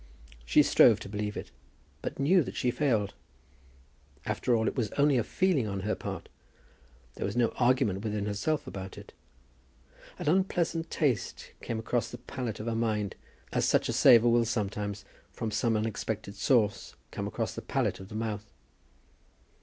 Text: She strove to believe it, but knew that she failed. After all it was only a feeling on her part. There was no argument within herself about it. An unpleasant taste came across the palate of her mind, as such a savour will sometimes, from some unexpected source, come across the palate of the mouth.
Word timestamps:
She 0.47 0.63
strove 0.63 0.99
to 1.01 1.09
believe 1.09 1.37
it, 1.37 1.51
but 2.01 2.17
knew 2.17 2.41
that 2.41 2.55
she 2.55 2.71
failed. 2.71 3.13
After 4.25 4.55
all 4.55 4.67
it 4.67 4.75
was 4.75 4.89
only 4.93 5.15
a 5.19 5.23
feeling 5.23 5.67
on 5.67 5.81
her 5.81 5.93
part. 5.93 6.27
There 7.13 7.23
was 7.27 7.37
no 7.37 7.49
argument 7.57 8.03
within 8.03 8.25
herself 8.25 8.65
about 8.65 8.97
it. 8.97 9.13
An 10.17 10.27
unpleasant 10.27 10.89
taste 10.89 11.51
came 11.61 11.77
across 11.77 12.09
the 12.09 12.17
palate 12.17 12.59
of 12.59 12.65
her 12.65 12.73
mind, 12.73 13.13
as 13.53 13.65
such 13.65 13.89
a 13.89 13.93
savour 13.93 14.31
will 14.31 14.43
sometimes, 14.45 15.05
from 15.31 15.51
some 15.51 15.77
unexpected 15.77 16.33
source, 16.35 16.95
come 17.11 17.27
across 17.27 17.53
the 17.53 17.61
palate 17.61 17.99
of 17.99 18.09
the 18.09 18.15
mouth. 18.15 18.51